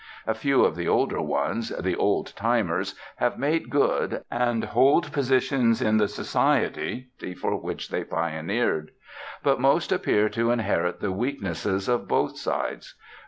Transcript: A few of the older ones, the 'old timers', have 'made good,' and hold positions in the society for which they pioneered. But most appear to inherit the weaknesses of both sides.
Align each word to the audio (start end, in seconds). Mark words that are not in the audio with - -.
A 0.25 0.33
few 0.33 0.65
of 0.65 0.75
the 0.75 0.87
older 0.87 1.21
ones, 1.21 1.69
the 1.69 1.95
'old 1.95 2.33
timers', 2.35 2.95
have 3.17 3.37
'made 3.37 3.69
good,' 3.69 4.23
and 4.31 4.63
hold 4.63 5.11
positions 5.13 5.79
in 5.79 5.97
the 5.97 6.07
society 6.07 7.09
for 7.39 7.55
which 7.55 7.89
they 7.89 8.03
pioneered. 8.03 8.89
But 9.43 9.61
most 9.61 9.91
appear 9.91 10.27
to 10.29 10.49
inherit 10.49 11.01
the 11.01 11.11
weaknesses 11.11 11.87
of 11.87 12.07
both 12.07 12.39
sides. 12.39 12.95